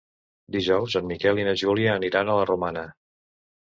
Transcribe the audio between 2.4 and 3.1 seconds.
la Romana.